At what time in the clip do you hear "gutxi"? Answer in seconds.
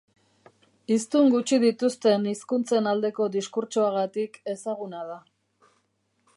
1.33-1.59